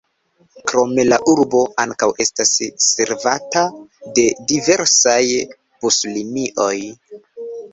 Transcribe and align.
Krome 0.69 1.03
la 1.09 1.19
urbo 1.33 1.59
ankaŭ 1.83 2.07
estas 2.25 2.53
servata 2.85 3.67
de 4.19 4.25
diversaj 4.53 5.21
buslinioj. 5.85 6.75